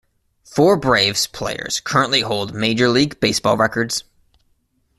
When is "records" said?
3.55-4.03